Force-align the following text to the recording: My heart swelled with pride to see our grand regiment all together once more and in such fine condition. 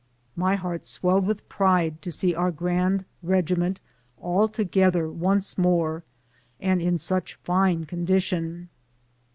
My 0.35 0.55
heart 0.55 0.83
swelled 0.87 1.27
with 1.27 1.47
pride 1.47 2.01
to 2.01 2.11
see 2.11 2.33
our 2.33 2.49
grand 2.49 3.05
regiment 3.21 3.79
all 4.17 4.47
together 4.47 5.07
once 5.11 5.59
more 5.59 6.03
and 6.59 6.81
in 6.81 6.97
such 6.97 7.35
fine 7.43 7.85
condition. 7.85 8.69